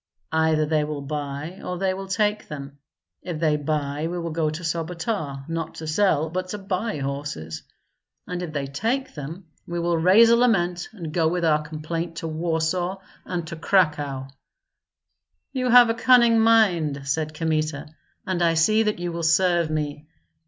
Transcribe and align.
"Either 0.31 0.65
they 0.65 0.83
will 0.83 1.03
buy 1.03 1.61
or 1.63 1.77
they 1.77 1.93
will 1.93 2.07
take 2.07 2.47
them. 2.47 2.79
If 3.21 3.39
they 3.39 3.55
buy 3.55 4.07
we 4.07 4.17
will 4.17 4.31
go 4.31 4.49
to 4.49 4.63
Sobota, 4.63 5.45
not 5.47 5.75
to 5.75 5.85
sell, 5.85 6.31
but 6.31 6.47
to 6.47 6.57
buy 6.57 6.97
horses; 6.97 7.61
and 8.25 8.41
if 8.41 8.51
they 8.51 8.65
take 8.65 9.13
them, 9.13 9.45
we 9.67 9.79
will 9.79 9.99
raise 9.99 10.31
a 10.31 10.35
lament 10.35 10.89
and 10.91 11.13
go 11.13 11.27
with 11.27 11.45
our 11.45 11.61
complaint 11.61 12.15
to 12.15 12.27
Warsaw 12.27 12.97
and 13.25 13.45
to 13.45 13.55
Cracow." 13.55 14.29
"You 15.53 15.69
have 15.69 15.91
a 15.91 15.93
cunning 15.93 16.39
mind," 16.39 17.01
said 17.07 17.35
Kmita, 17.35 17.87
"and 18.25 18.41
I 18.41 18.55
see 18.55 18.81
that 18.81 18.97
you 18.97 19.11
will 19.11 19.21
serve 19.21 19.69
me. 19.69 20.07